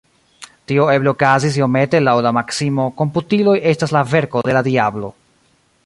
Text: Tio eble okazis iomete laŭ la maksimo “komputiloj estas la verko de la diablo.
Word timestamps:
Tio 0.69 0.85
eble 0.93 1.11
okazis 1.11 1.59
iomete 1.59 1.99
laŭ 2.05 2.15
la 2.29 2.31
maksimo 2.37 2.87
“komputiloj 3.03 3.55
estas 3.75 3.95
la 3.99 4.03
verko 4.15 4.43
de 4.49 4.57
la 4.59 4.65
diablo. 4.71 5.17